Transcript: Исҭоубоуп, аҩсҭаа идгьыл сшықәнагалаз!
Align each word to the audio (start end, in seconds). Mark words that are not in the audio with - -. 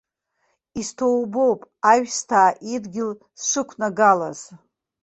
Исҭоубоуп, 0.79 1.59
аҩсҭаа 1.91 2.51
идгьыл 2.73 3.11
сшықәнагалаз! 3.41 4.39